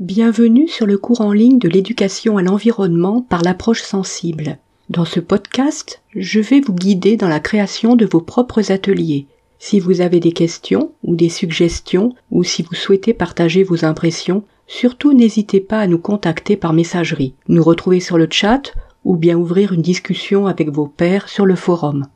[0.00, 4.56] Bienvenue sur le cours en ligne de l'éducation à l'environnement par l'approche sensible.
[4.88, 9.26] Dans ce podcast, je vais vous guider dans la création de vos propres ateliers.
[9.58, 14.42] Si vous avez des questions ou des suggestions ou si vous souhaitez partager vos impressions,
[14.66, 18.72] surtout n'hésitez pas à nous contacter par messagerie, nous retrouver sur le chat
[19.04, 22.06] ou bien ouvrir une discussion avec vos pairs sur le forum.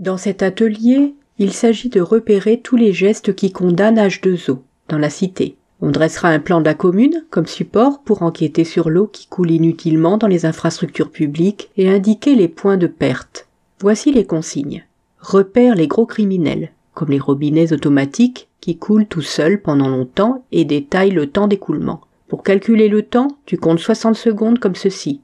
[0.00, 4.58] Dans cet atelier, il s'agit de repérer tous les gestes qui condamnent H2O
[4.88, 5.56] dans la cité.
[5.80, 9.52] On dressera un plan de la commune comme support pour enquêter sur l'eau qui coule
[9.52, 13.48] inutilement dans les infrastructures publiques et indiquer les points de perte.
[13.80, 14.84] Voici les consignes.
[15.20, 20.64] Repère les gros criminels, comme les robinets automatiques qui coulent tout seuls pendant longtemps et
[20.64, 22.00] détaille le temps d'écoulement.
[22.28, 25.20] Pour calculer le temps, tu comptes 60 secondes comme ceci.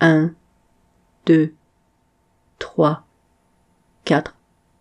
[0.00, 0.30] 1,
[1.26, 1.52] 2,
[2.58, 3.04] 3,
[4.10, 4.34] 4,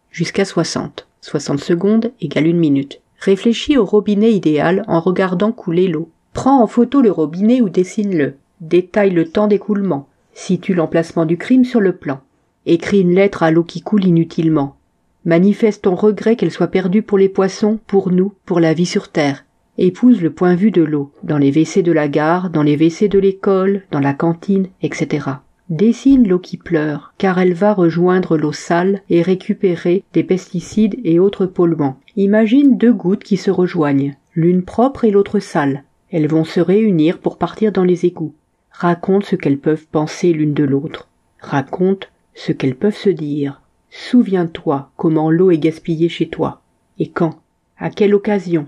[0.10, 1.08] jusqu'à 60.
[1.22, 3.00] 60 secondes égale une minute.
[3.20, 6.10] Réfléchis au robinet idéal en regardant couler l'eau.
[6.34, 8.38] Prends en photo le robinet ou dessine-le.
[8.60, 10.08] Détaille le temps d'écoulement.
[10.34, 12.22] Situe l'emplacement du crime sur le plan.
[12.66, 14.78] Écris une lettre à l'eau qui coule inutilement.
[15.26, 19.10] Manifeste ton regret qu'elle soit perdue pour les poissons, pour nous, pour la vie sur
[19.10, 19.46] Terre.
[19.78, 22.78] Épouse le point de vue de l'eau, dans les WC de la gare, dans les
[22.78, 25.28] WC de l'école, dans la cantine, etc.
[25.70, 31.20] Dessine l'eau qui pleure, car elle va rejoindre l'eau sale et récupérer des pesticides et
[31.20, 32.00] autres polluants.
[32.16, 35.84] Imagine deux gouttes qui se rejoignent, l'une propre et l'autre sale.
[36.12, 38.34] Elles vont se réunir pour partir dans les égouts.
[38.72, 41.08] Raconte ce qu'elles peuvent penser l'une de l'autre.
[41.40, 43.62] Raconte ce qu'elles peuvent se dire.
[43.92, 46.62] Souviens-toi comment l'eau est gaspillée chez toi.
[46.98, 47.42] Et quand?
[47.78, 48.66] À quelle occasion?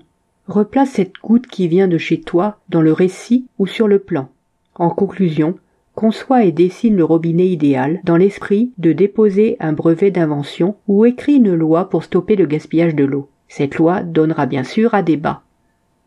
[0.48, 4.30] Replace cette goutte qui vient de chez toi dans le récit ou sur le plan.
[4.76, 5.56] En conclusion,
[5.96, 11.36] conçoit et dessine le robinet idéal dans l'esprit de déposer un brevet d'invention ou écrit
[11.36, 13.30] une loi pour stopper le gaspillage de l'eau.
[13.48, 15.44] Cette loi donnera bien sûr à débat.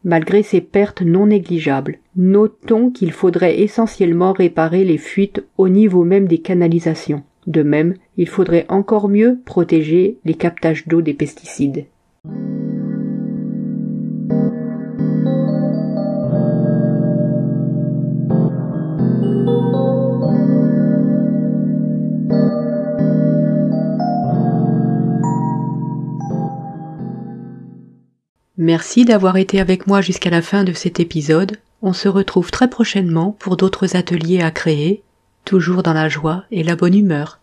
[0.03, 6.29] Malgré ces pertes non négligeables, notons qu'il faudrait essentiellement réparer les fuites au niveau même
[6.29, 7.23] des canalisations.
[7.47, 11.87] De même, il faudrait encore mieux protéger les captages d'eau des pesticides.
[28.57, 31.59] Merci d'avoir été avec moi jusqu'à la fin de cet épisode.
[31.83, 35.03] On se retrouve très prochainement pour d'autres ateliers à créer,
[35.45, 37.41] toujours dans la joie et la bonne humeur.